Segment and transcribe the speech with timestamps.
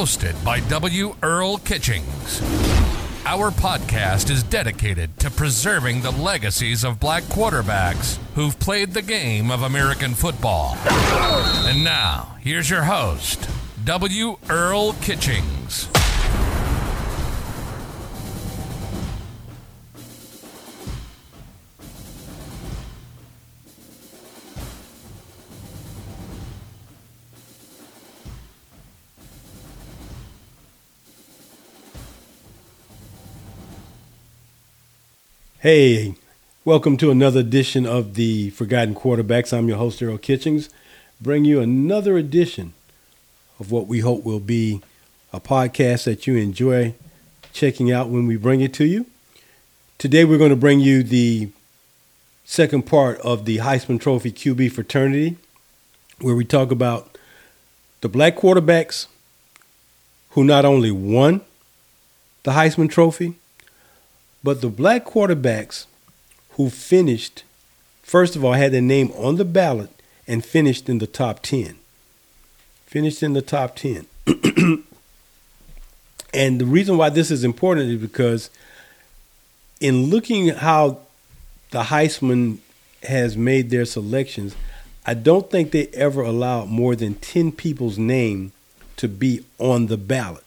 [0.00, 1.14] Hosted by W.
[1.22, 2.40] Earl Kitchings.
[3.26, 9.50] Our podcast is dedicated to preserving the legacies of black quarterbacks who've played the game
[9.50, 10.74] of American football.
[10.86, 13.46] And now, here's your host,
[13.84, 14.38] W.
[14.48, 15.59] Earl Kitchings.
[35.62, 36.14] Hey,
[36.64, 39.52] welcome to another edition of the Forgotten Quarterbacks.
[39.52, 40.70] I'm your host, Earl Kitchings.
[41.20, 42.72] Bring you another edition
[43.58, 44.80] of what we hope will be
[45.34, 46.94] a podcast that you enjoy
[47.52, 49.04] checking out when we bring it to you.
[49.98, 51.50] Today, we're going to bring you the
[52.46, 55.36] second part of the Heisman Trophy QB fraternity,
[56.22, 57.18] where we talk about
[58.00, 59.08] the black quarterbacks
[60.30, 61.42] who not only won
[62.44, 63.34] the Heisman Trophy,
[64.42, 65.86] but the black quarterbacks
[66.52, 67.44] who finished,
[68.02, 69.90] first of all, had their name on the ballot
[70.26, 71.76] and finished in the top 10.
[72.86, 74.06] Finished in the top 10.
[76.34, 78.50] and the reason why this is important is because
[79.80, 80.98] in looking how
[81.70, 82.58] the Heisman
[83.02, 84.54] has made their selections,
[85.06, 88.52] I don't think they ever allowed more than 10 people's name
[88.96, 90.44] to be on the ballot.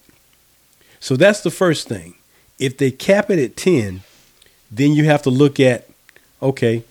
[1.00, 2.16] So that's the first thing
[2.64, 4.04] if they cap it at 10,
[4.72, 5.86] then you have to look at
[6.42, 6.84] okay,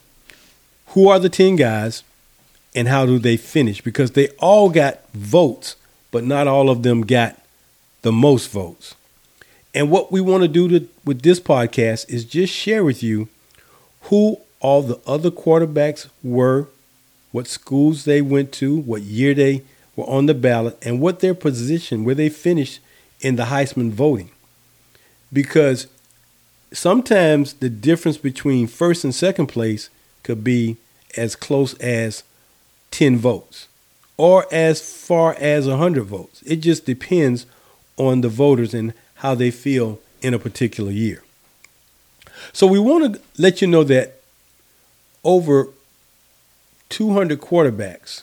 [0.88, 2.02] who are the 10 guys
[2.74, 3.80] and how do they finish?
[3.80, 5.76] Because they all got votes,
[6.10, 7.40] but not all of them got
[8.02, 8.94] the most votes.
[9.74, 13.28] And what we want to do with this podcast is just share with you
[14.02, 16.68] who all the other quarterbacks were,
[17.30, 19.62] what schools they went to, what year they
[19.96, 22.80] were on the ballot, and what their position, where they finished
[23.20, 24.30] in the Heisman voting
[25.32, 25.86] because
[26.72, 29.90] sometimes the difference between first and second place
[30.22, 30.76] could be
[31.16, 32.22] as close as
[32.90, 33.68] 10 votes
[34.16, 36.42] or as far as 100 votes.
[36.46, 37.46] It just depends
[37.96, 41.22] on the voters and how they feel in a particular year.
[42.52, 44.20] So we want to let you know that
[45.24, 45.68] over
[46.88, 48.22] 200 quarterbacks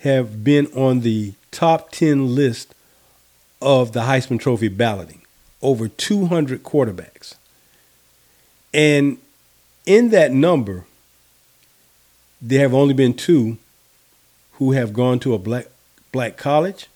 [0.00, 2.74] have been on the top 10 list
[3.60, 5.22] of the Heisman Trophy balloting.
[5.60, 7.34] Over 200 quarterbacks.
[8.72, 9.18] And
[9.86, 10.84] in that number,
[12.40, 13.58] there have only been two
[14.52, 15.66] who have gone to a black
[16.12, 16.86] black college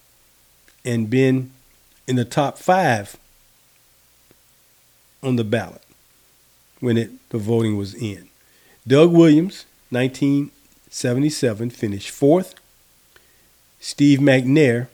[0.85, 1.51] and been
[2.07, 3.17] in the top five
[5.23, 5.83] on the ballot
[6.81, 8.29] when it the voting was in.
[8.87, 12.55] Doug Williams, 1977, finished fourth.
[13.85, 14.87] Steve McNair,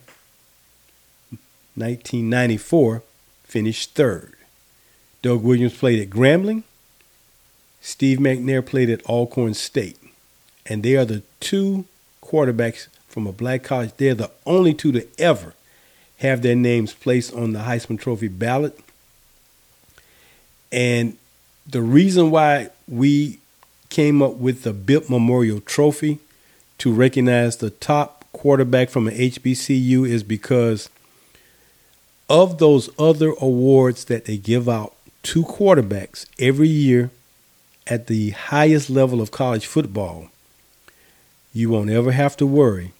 [1.75, 3.03] 1994,
[3.43, 4.33] finished third.
[5.21, 6.63] Doug Williams played at Grambling.
[7.81, 9.99] Steve McNair played at Alcorn State.
[10.65, 11.85] And they are the two
[12.23, 13.91] quarterbacks from a black college.
[13.95, 15.53] They're the only two to ever
[16.17, 18.79] have their names placed on the Heisman Trophy ballot.
[20.71, 21.15] And
[21.67, 23.37] the reason why we
[23.89, 26.17] came up with the Bipp Memorial Trophy
[26.79, 30.89] to recognize the top quarterback from an HBCU is because
[32.29, 37.11] of those other awards that they give out to quarterbacks every year
[37.87, 40.29] at the highest level of college football,
[41.51, 42.93] you won't ever have to worry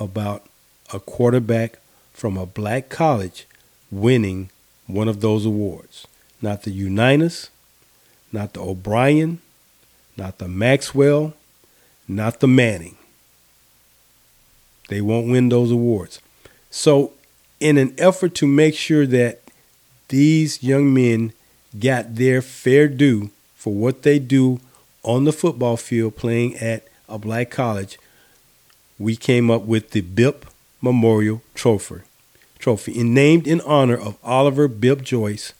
[0.00, 0.46] about
[0.92, 1.78] a quarterback
[2.12, 3.46] from a black college
[3.90, 4.48] winning
[4.86, 6.06] one of those awards.
[6.40, 7.50] Not the Unitas,
[8.32, 9.40] not the O'Brien,
[10.16, 11.34] not the Maxwell,
[12.08, 12.96] not the Manning.
[14.88, 16.20] They won't win those awards.
[16.70, 17.12] So,
[17.60, 19.40] in an effort to make sure that
[20.08, 21.32] these young men
[21.78, 24.60] got their fair due for what they do
[25.02, 27.98] on the football field playing at a black college,
[28.98, 30.46] we came up with the Bipp
[30.80, 32.02] Memorial Trophy.
[32.58, 35.52] Trophy, and named in honor of Oliver Bipp Joyce,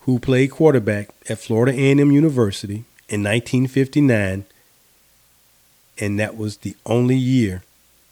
[0.00, 4.44] who played quarterback at Florida A&M University in 1959,
[5.98, 7.62] and that was the only year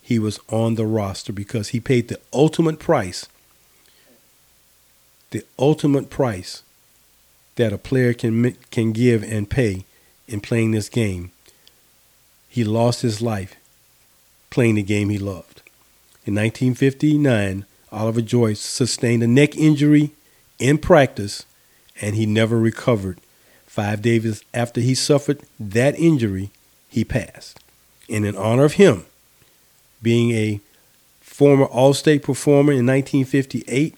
[0.08, 3.28] he was on the roster because he paid the ultimate price.
[5.32, 6.62] The ultimate price
[7.56, 9.84] that a player can can give and pay
[10.26, 11.30] in playing this game.
[12.48, 13.56] He lost his life
[14.48, 15.60] playing the game he loved.
[16.24, 20.12] In 1959, Oliver Joyce sustained a neck injury
[20.58, 21.44] in practice
[22.00, 23.20] and he never recovered.
[23.66, 26.48] Five days after he suffered that injury,
[26.88, 27.60] he passed.
[28.08, 29.04] And in honor of him
[30.02, 30.60] being a
[31.20, 33.96] former All State performer in 1958,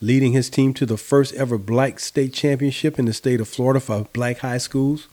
[0.00, 3.80] leading his team to the first ever black state championship in the state of Florida
[3.80, 5.08] for black high schools.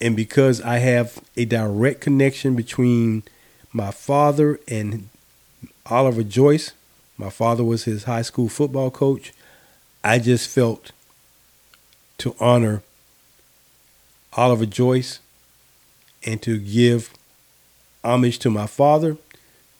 [0.00, 3.22] And because I have a direct connection between
[3.72, 5.08] my father and
[5.86, 6.72] Oliver Joyce,
[7.16, 9.32] my father was his high school football coach,
[10.04, 10.92] I just felt
[12.18, 12.82] to honor
[14.34, 15.20] Oliver Joyce
[16.24, 17.12] and to give
[18.04, 19.16] homage to my father.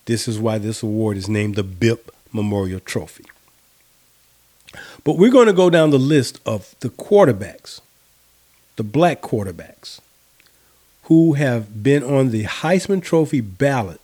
[0.05, 3.25] This is why this award is named the BIP Memorial Trophy.
[5.05, 7.81] But we're going to go down the list of the quarterbacks,
[8.77, 10.01] the black quarterbacks,
[11.05, 14.01] who have been on the Heisman Trophy ballot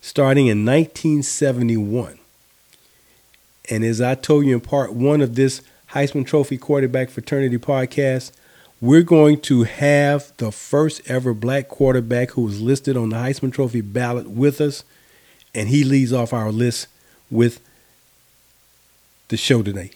[0.00, 2.18] starting in 1971.
[3.70, 8.32] And as I told you in part one of this Heisman Trophy quarterback fraternity podcast,
[8.82, 13.52] we're going to have the first ever black quarterback who was listed on the Heisman
[13.52, 14.82] Trophy ballot with us,
[15.54, 16.88] and he leads off our list
[17.30, 17.60] with
[19.28, 19.92] the show today.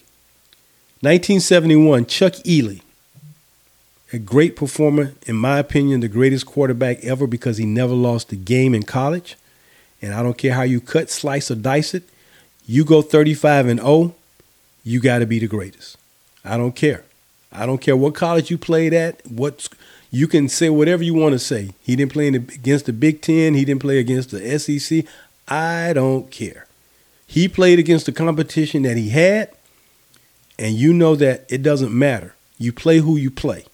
[1.01, 2.81] 1971, Chuck Ealey,
[4.13, 8.37] a great performer, in my opinion, the greatest quarterback ever because he never lost a
[8.37, 9.35] game in college.
[10.01, 12.03] And I don't care how you cut, slice, or dice it,
[12.65, 14.15] you go 35 and 0,
[14.85, 15.97] you got to be the greatest.
[16.45, 17.03] I don't care.
[17.51, 19.25] I don't care what college you played at.
[19.25, 19.67] What
[20.11, 21.71] you can say whatever you want to say.
[21.81, 23.53] He didn't play the, against the Big Ten.
[23.53, 25.05] He didn't play against the SEC.
[25.47, 26.67] I don't care.
[27.25, 29.51] He played against the competition that he had,
[30.57, 32.35] and you know that it doesn't matter.
[32.57, 33.65] You play who you play.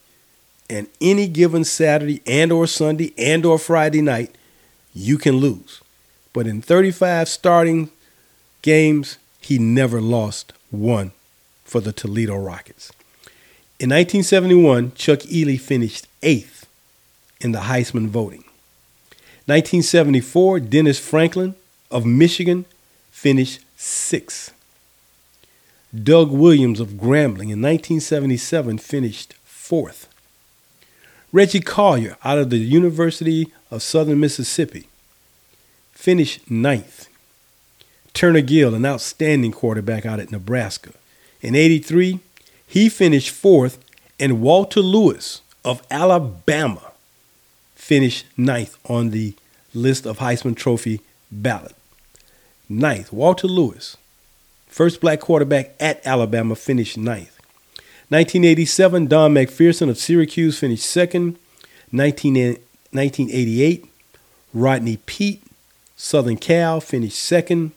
[0.70, 4.36] And any given Saturday and or Sunday and or Friday night,
[4.94, 5.81] you can lose.
[6.31, 7.92] But in 35 starting
[8.64, 11.12] games, he never lost one
[11.64, 12.92] for the Toledo Rockets.
[13.84, 16.70] In 1971, Chuck Ealey finished eighth
[17.42, 18.46] in the Heisman voting.
[19.46, 21.54] 1974, Dennis Franklin
[21.92, 22.64] of Michigan
[23.12, 24.54] finished sixth.
[25.94, 30.08] Doug Williams of Grambling in 1977 finished fourth.
[31.34, 34.88] Reggie Collier out of the University of Southern Mississippi
[35.92, 37.10] finished ninth.
[38.14, 40.94] Turner Gill, an outstanding quarterback out at Nebraska.
[41.42, 42.22] In 83,
[42.74, 43.78] he finished fourth,
[44.20, 46.94] and Walter Lewis of Alabama
[47.75, 49.36] finished ninth on the
[49.75, 51.00] list of Heisman Trophy
[51.31, 51.75] ballot.
[52.68, 53.96] Ninth, Walter Lewis,
[54.66, 57.40] first black quarterback at Alabama, finished ninth.
[58.10, 61.38] 1987, Don McPherson of Syracuse finished second.
[61.92, 63.86] 1988,
[64.52, 65.44] Rodney Peete,
[65.96, 67.74] Southern Cal, finished second.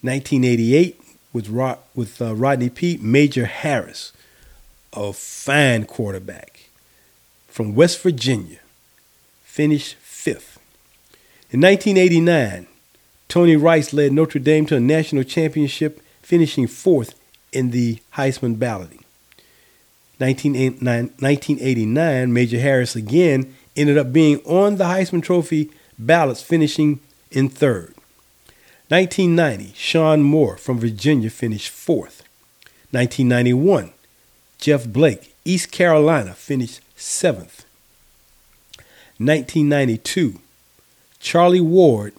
[0.00, 0.98] 1988,
[1.34, 4.12] with, Rod, with uh, Rodney Peete, Major Harris,
[4.94, 6.70] a fine quarterback
[7.48, 8.60] from West Virginia,
[9.42, 10.58] finished fifth.
[11.50, 12.66] In 1989,
[13.28, 17.18] Tony Rice led Notre Dame to a national championship, finishing fourth
[17.52, 19.04] in the Heisman balloting.
[20.18, 27.00] 1989, Major Harris again ended up being on the Heisman Trophy ballots, finishing
[27.30, 27.93] in third.
[28.88, 32.22] 1990, Shawn Moore from Virginia finished fourth.
[32.90, 33.92] 1991,
[34.58, 37.64] Jeff Blake, East Carolina, finished seventh.
[39.18, 40.38] 1992,
[41.18, 42.12] Charlie Ward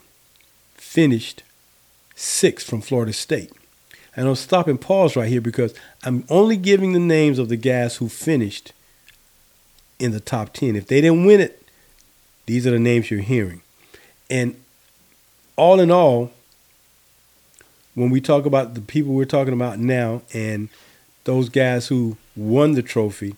[0.74, 1.44] finished
[2.16, 3.52] sixth from Florida State.
[4.16, 7.58] And I'll stop and pause right here because I'm only giving the names of the
[7.58, 8.72] guys who finished
[10.00, 10.76] in the top 10.
[10.76, 11.62] If they didn't win it,
[12.46, 13.62] these are the names you're hearing.
[14.30, 14.56] And
[15.58, 16.32] all in all,
[17.96, 20.70] when we talk about the people we're talking about now and
[21.24, 23.36] those guys who won the trophy,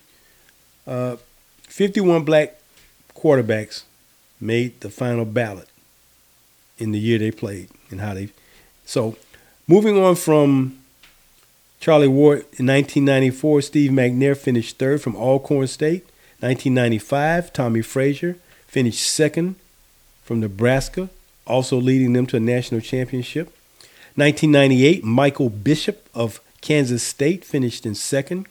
[0.86, 1.16] uh,
[1.62, 2.58] 51 black
[3.14, 3.84] quarterbacks
[4.40, 5.68] made the final ballot
[6.76, 8.28] in the year they played and how they.
[8.84, 9.16] So,
[9.66, 10.78] moving on from
[11.80, 16.04] Charlie Ward in 1994, Steve McNair finished third from Alcorn State.
[16.40, 18.36] 1995, Tommie Frazier
[18.66, 19.56] finished second
[20.22, 21.08] from Nebraska,
[21.46, 23.52] also leading them to a national championship.
[24.18, 28.48] 1998, Michael Bishop of Kansas State finished in second.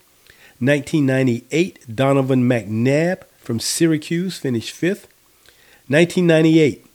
[0.59, 5.09] 1998, Donovan McNabb from Syracuse finished fifth.
[5.89, 6.85] 1998,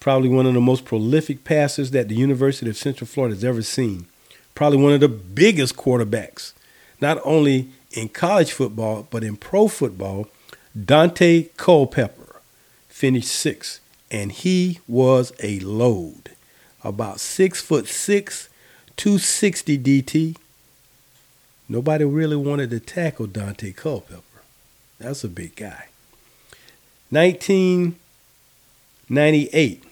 [0.00, 3.60] probably one of the most prolific passers that the University of Central Florida has ever
[3.60, 4.06] seen.
[4.54, 6.54] Probably one of the biggest quarterbacks,
[6.98, 10.28] not only in college football, but in pro football.
[10.74, 12.40] Daunte Culpepper
[12.88, 16.30] finished sixth, and he was a load
[16.84, 18.48] about six foot six,
[18.96, 20.36] 260 DT.
[21.68, 24.22] Nobody really wanted to tackle Daunte Culpepper.
[24.98, 25.86] That's a big guy.
[27.10, 29.84] 1998,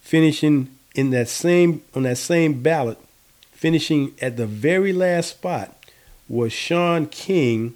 [0.00, 2.98] finishing in that same on that same ballot,
[3.52, 5.76] finishing at the very last spot
[6.28, 7.74] was Shaun King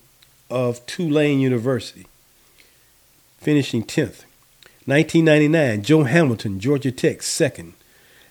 [0.51, 2.07] of Tulane University,
[3.39, 4.25] finishing 10th.
[4.87, 7.75] 1999, Joe Hamilton, Georgia Tech, second.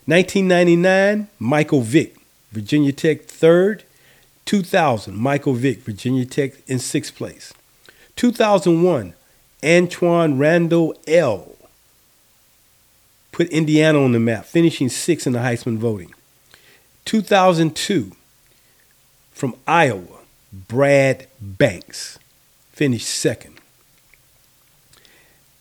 [0.08, 2.16] 1999, Michael Vick,
[2.50, 3.84] Virginia Tech, third.
[4.46, 7.52] 2000, Michael Vick, Virginia Tech, in sixth place.
[8.16, 9.12] 2001,
[9.62, 11.56] Antwaan Randle El
[13.32, 16.14] put Indiana on the map, finishing sixth in the Heisman voting.
[17.04, 18.12] 2002,
[19.30, 22.18] from Iowa, Brad Banks
[22.72, 23.60] finished second.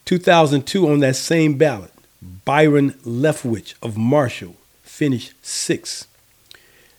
[0.06, 6.08] 2002, on that same ballot, Byron Leftwich of Marshall finished sixth.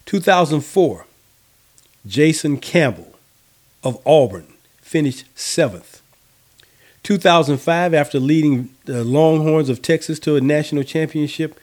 [0.06, 1.06] 2004,
[2.06, 3.18] Jason Campbell
[3.82, 4.46] of Auburn
[4.80, 6.00] finished seventh.
[7.02, 11.58] 2005, after leading the Longhorns of Texas to a national championship,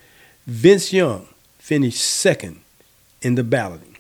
[0.46, 2.62] Vince Young finished second
[3.22, 3.98] in the balloting.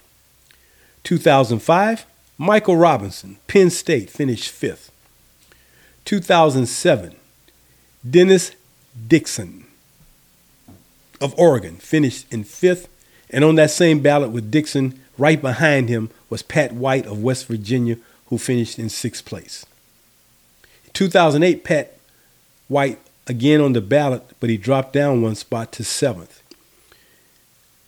[1.03, 2.05] 2005,
[2.37, 4.91] Michael Robinson, Penn State, finished fifth.
[6.05, 7.15] 2007,
[8.07, 8.51] Dennis
[9.07, 9.65] Dixon
[11.21, 12.87] of Oregon finished in fifth.
[13.29, 17.47] And on that same ballot with Dixon, right behind him was Pat White of West
[17.47, 17.97] Virginia,
[18.27, 19.65] who finished in sixth place.
[20.93, 21.97] 2008, Pat
[22.67, 26.41] White again on the ballot, but he dropped down one spot to seventh.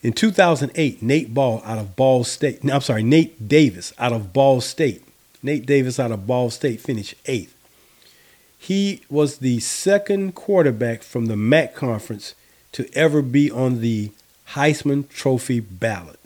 [0.02, 4.34] In 2008, Nate Ball out of Ball State, no, I'm sorry, Nate Davis out of
[4.34, 5.04] Ball State.
[5.42, 7.57] Nate Davis out of Ball State finished eighth.
[8.58, 12.36] He was the second quarterback from the MAC conference
[12.74, 14.12] to ever be on the
[14.50, 16.20] Heisman Trophy ballot.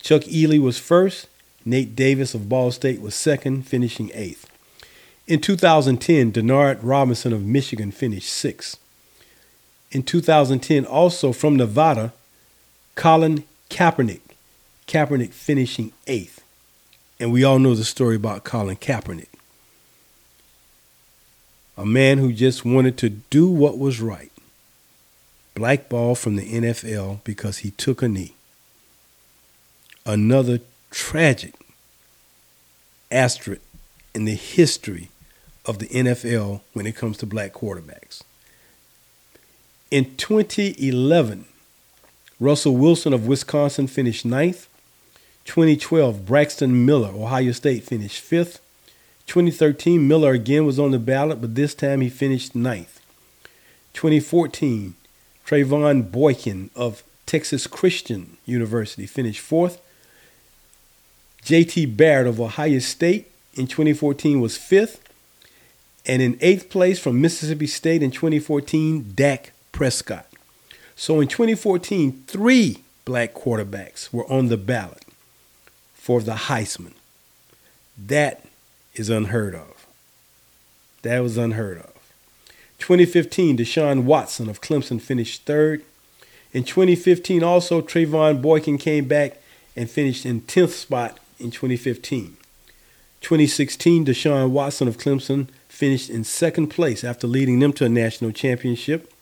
[0.00, 1.28] Chuck Ealey was first,
[1.64, 4.50] Nate Davis of Ball State was second, finishing eighth.
[5.26, 8.78] In 2010, Denard Robinson of Michigan finished sixth.
[9.90, 12.12] In 2010, also from Nevada,
[12.94, 14.20] Colin Kaepernick,
[14.86, 16.42] Kaepernick finishing eighth.
[17.18, 19.28] And we all know the story about Colin Kaepernick.
[21.76, 24.30] A man who just wanted to do what was right.
[25.54, 28.34] blackballed from the NFL because he took a knee.
[30.04, 31.54] Another tragic
[33.10, 33.62] asterisk
[34.14, 35.10] in the history
[35.66, 38.22] of the NFL when it comes to black quarterbacks.
[39.90, 41.46] In 2011,
[42.40, 44.68] Russell Wilson of Wisconsin finished ninth.
[45.44, 48.60] 2012, Braxton Miller, Ohio State, finished fifth.
[49.26, 53.00] 2013, Miller again was on the ballot, but this time he finished ninth.
[53.94, 54.94] 2014,
[55.46, 59.80] Trevone Boykin of Texas Christian University finished fourth.
[61.42, 61.86] J.T.
[61.86, 65.00] Barrett of Ohio State in 2014 was fifth.
[66.06, 70.26] And in eighth place from Mississippi State in 2014, Dak Prescott.
[70.96, 75.04] So in 2014, three black quarterbacks were on the ballot
[75.94, 76.92] for the Heisman.
[77.96, 78.44] That
[78.94, 79.86] is unheard of.
[81.02, 81.92] That was unheard of.
[82.78, 85.82] 2015, Deshaun Watson of Clemson finished third.
[86.52, 89.38] In 2015, also Trevone Boykin came back
[89.76, 92.36] and finished in 10th spot in 2015.
[93.20, 98.32] 2016, Deshaun Watson of Clemson finished in second place after leading them to a national
[98.32, 99.12] championship.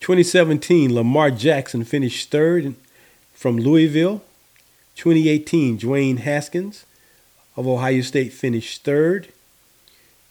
[0.00, 2.74] 2017, Lamar Jackson finished third
[3.32, 4.22] from Louisville.
[4.96, 6.84] 2018, Dwayne Haskins
[7.56, 9.28] of Ohio State finished third.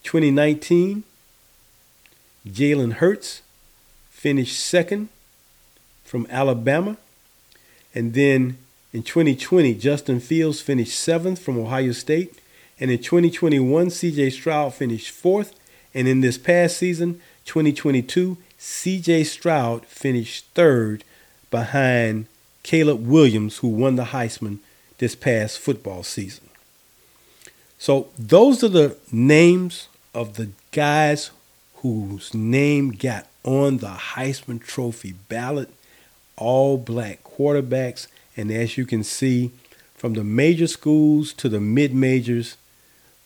[0.04, 1.04] 2019,
[2.48, 3.42] Jalen Hurts
[4.10, 5.10] finished second
[6.04, 6.98] from Alabama.
[7.96, 8.58] And then
[8.92, 12.40] in 2020, Justin Fields finished seventh from Ohio State.
[12.80, 15.58] And in 2021, CJ Stroud finished fourth.
[15.94, 21.04] And in this past season, 2022, CJ Stroud finished third
[21.52, 22.26] behind
[22.64, 24.60] Caleb Williams, who won the Heisman
[24.98, 26.46] this past football season.
[27.84, 31.32] So those are the names of the guys
[31.82, 35.70] whose name got on the Heisman Trophy ballot,
[36.38, 38.08] all black quarterbacks.
[38.38, 39.52] And as you can see,
[39.96, 42.56] from the major schools to the mid majors,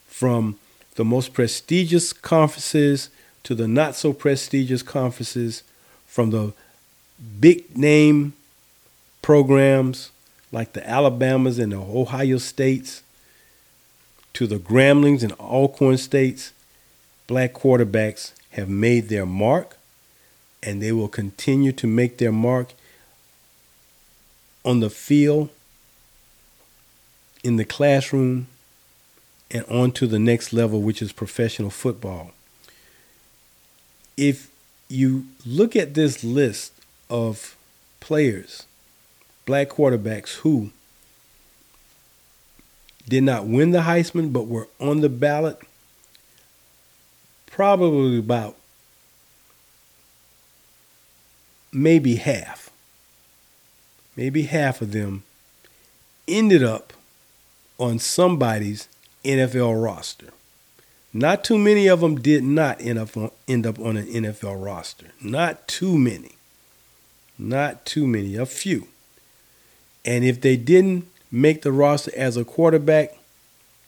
[0.08, 0.58] from
[0.96, 3.10] the most prestigious conferences
[3.44, 5.62] to the not so prestigious conferences,
[6.04, 6.52] from the
[7.38, 8.32] big name
[9.22, 10.10] programs
[10.50, 13.04] like the Alabamas and the Ohio States
[14.38, 16.52] to the Gramblings and Alcorn States,
[17.26, 19.76] black quarterbacks have made their mark
[20.62, 22.72] and they will continue to make their mark
[24.64, 25.50] on the field,
[27.42, 28.46] in the classroom,
[29.50, 32.30] and on to the next level, which is professional football.
[34.16, 34.52] if
[34.88, 36.72] you look at this list
[37.10, 37.56] of
[37.98, 38.66] players,
[39.46, 40.70] black quarterbacks who
[43.08, 45.58] did not win the Heisman but were on the ballot,
[47.46, 48.56] probably about
[51.72, 52.70] maybe half,
[54.16, 55.22] maybe half of them
[56.26, 56.92] ended up
[57.78, 58.88] on somebody's
[59.24, 60.28] NFL roster.
[61.12, 64.62] Not too many of them did not end up on, end up on an NFL
[64.62, 65.06] roster.
[65.20, 66.32] Not too many.
[67.38, 68.36] Not too many.
[68.36, 68.88] A few.
[70.04, 73.16] And if they didn't make the roster as a quarterback,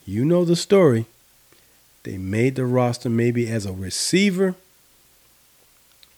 [0.07, 1.07] you know the story.
[2.03, 4.55] They made the roster maybe as a receiver,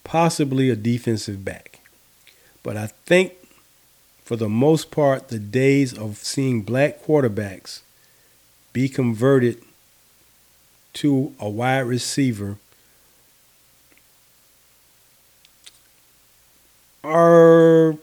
[0.04, 1.80] possibly a defensive back.
[2.62, 3.34] But I think
[4.24, 7.80] for the most part, the days of seeing black quarterbacks
[8.72, 9.62] be converted
[10.94, 12.56] to a wide receiver
[17.02, 17.96] are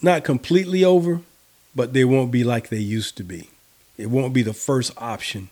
[0.00, 1.20] not completely over,
[1.74, 3.50] but they won't be like they used to be.
[3.96, 5.50] It won't be the first option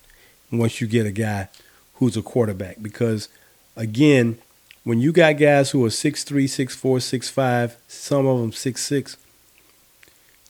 [0.51, 1.49] once you get a guy
[1.95, 3.29] who's a quarterback because
[3.77, 4.39] again,
[4.85, 9.17] when you got guys who are 6'3, 6'4, 6'5, some of them 6'6,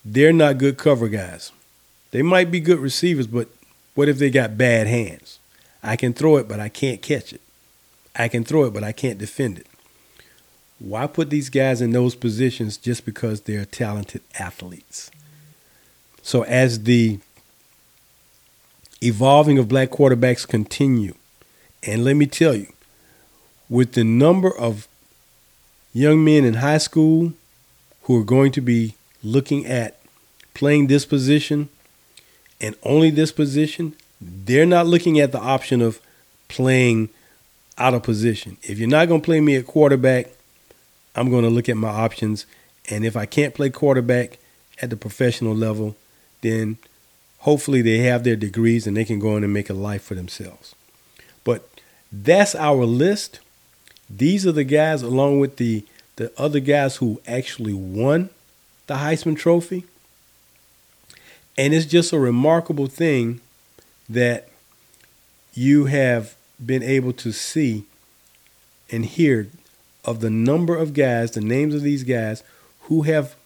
[0.05, 1.53] they're not good cover guys.
[2.11, 3.49] They might be good receivers, but
[3.95, 5.39] what if they got bad hands?
[5.83, 7.41] I can throw it, but I can't catch it.
[8.17, 9.67] I can throw it, but I can't defend it.
[10.79, 15.11] Why put these guys in those positions just because they're talented athletes?
[16.23, 17.19] So as the
[19.03, 21.15] evolving of black quarterbacks continue,
[21.83, 22.73] and let me tell you,
[23.69, 24.89] with the number of
[25.93, 27.33] young men in high school
[28.03, 29.99] who are going to be looking at
[30.55, 31.69] playing this position
[32.61, 36.01] and only this position, they're not looking at the option of
[36.49, 37.09] playing
[37.79, 38.59] out of position.
[38.63, 40.27] If you're not going to play me at quarterback,
[41.15, 42.45] I'm going to look at my options.
[42.91, 44.39] And if I can't play quarterback
[44.83, 45.97] at the professional level,
[46.43, 46.79] then
[47.39, 50.15] hopefully they have their degrees and they can go in and make a life for
[50.15, 50.75] themselves.
[51.45, 51.69] But
[52.13, 53.41] that's our list.
[54.09, 55.85] These are the guys, along with the,
[56.17, 58.31] the other guys who actually won
[58.87, 59.85] the Heisman Trophy.
[61.57, 63.41] And it's just a remarkable thing
[64.09, 64.49] that
[65.55, 67.85] you have been able to see
[68.91, 69.49] and hear
[70.05, 72.43] of the number of guys, the names of these guys
[72.83, 73.37] who have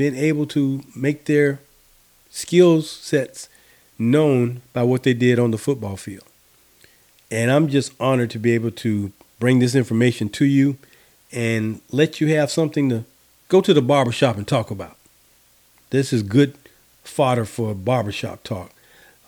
[0.00, 1.60] been able to make their
[2.30, 3.50] skills sets
[3.98, 6.24] known by what they did on the football field.
[7.30, 10.78] And I'm just honored to be able to bring this information to you
[11.32, 13.04] and let you have something to
[13.48, 14.96] go to the barbershop and talk about.
[15.90, 16.56] This is good
[17.04, 18.70] fodder for barbershop talk.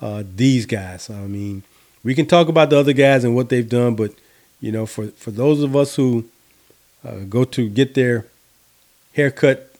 [0.01, 1.65] Uh, these guys, I mean,
[2.03, 4.13] we can talk about the other guys and what they've done, but
[4.59, 6.25] you know, for for those of us who
[7.05, 8.25] uh, go to get their
[9.13, 9.72] haircut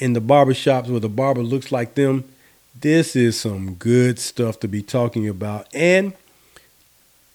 [0.00, 2.24] in the barbershops where the barber looks like them,
[2.80, 5.68] this is some good stuff to be talking about.
[5.74, 6.14] And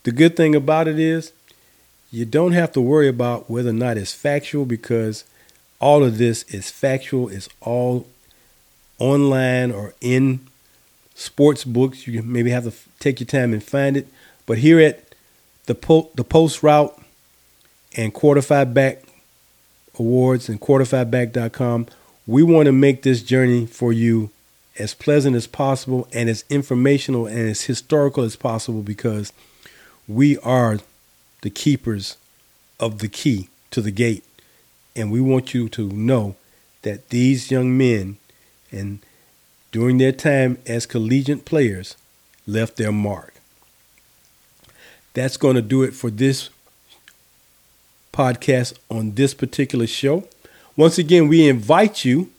[0.04, 1.32] the good thing about it is
[2.12, 5.23] you don't have to worry about whether or not it's factual because
[5.80, 7.30] all of this is factual.
[7.30, 8.08] It's all
[8.97, 10.47] online or in
[11.13, 12.08] sports books.
[12.08, 14.08] You maybe have to take your time and find it.
[14.45, 15.13] But here at
[15.65, 16.99] the po- the post route
[17.95, 19.04] and quarter back
[19.97, 21.88] awards and quarterphiback.com,
[22.27, 24.29] we want to make this journey for you
[24.77, 29.31] as pleasant as possible and as informational and as historical as possible because
[30.07, 30.79] we are
[31.41, 32.17] the keepers
[32.79, 34.23] of the key to the gate.
[34.95, 36.35] And we want you to know
[36.81, 38.17] that these young men
[38.71, 38.99] and
[39.71, 41.95] during their time as collegiate players
[42.47, 43.33] left their mark.
[45.13, 46.49] That's going to do it for this
[48.13, 50.27] podcast on this particular show.
[50.77, 52.29] Once again, we invite you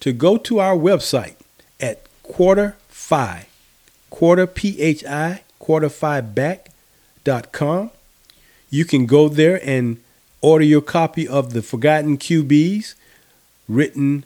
[0.00, 1.36] to go to our website
[1.80, 3.46] at quarter five,
[4.10, 7.90] quarter P H I, quarter five back.com.
[8.68, 9.98] You can go there and
[10.40, 12.94] order your copy of the Forgotten QBs
[13.68, 14.24] written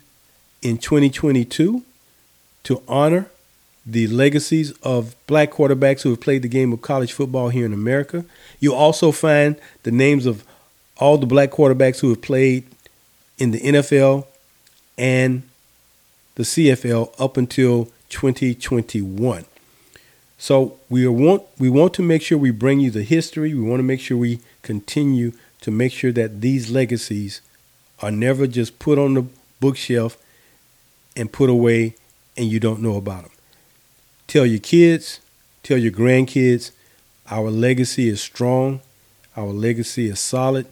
[0.63, 1.83] in 2022
[2.63, 3.29] to honor
[3.85, 7.73] the legacies of black quarterbacks who have played the game of college football here in
[7.73, 8.25] America.
[8.59, 10.43] You'll also find the names of
[10.97, 12.65] all the black quarterbacks who have played
[13.39, 14.27] in the NFL
[14.97, 15.43] and
[16.35, 19.45] the CFL up until 2021.
[20.37, 23.53] So we want we want to make sure we bring you the history.
[23.53, 27.41] We want to make sure we continue to make sure that these legacies
[28.01, 29.25] are never just put on the
[29.59, 30.17] bookshelf
[31.15, 31.95] and put away
[32.37, 33.31] and you don't know about them.
[34.27, 35.19] Tell your kids,
[35.63, 36.71] tell your grandkids,
[37.29, 38.79] our legacy is strong,
[39.35, 40.65] Our legacy is solid.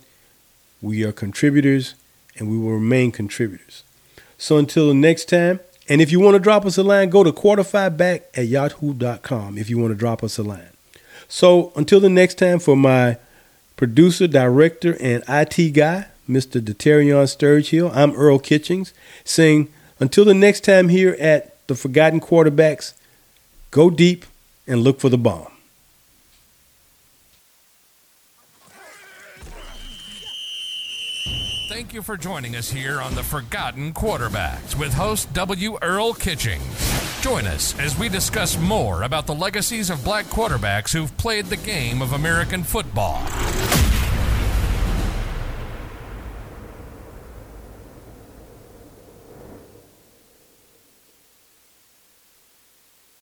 [0.82, 1.95] We are contributors,
[2.38, 3.84] and we will remain contributors.
[4.38, 7.23] So until the next time, and if you want to drop us a line, go
[7.23, 10.69] to quarterphiback at yahoo.com if you want to drop us a line.
[11.28, 13.17] So until the next time, for my
[13.76, 16.60] producer, director, and IT guy, Mr.
[16.62, 19.69] Deterion Sturgill, I'm Earl Kitchings, saying
[20.00, 22.93] until the next time here at the Forgotten Quarterbacks,
[23.71, 24.26] go deep
[24.67, 25.57] and look for the bomb.
[31.77, 35.77] Thank you for joining us here on the Forgotten Quarterbacks with host W.
[35.83, 37.21] Earl Kitchings.
[37.21, 41.57] Join us as we discuss more about the legacies of black quarterbacks who've played the
[41.57, 43.21] game of American football.